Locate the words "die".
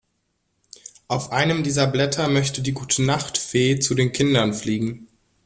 2.63-2.71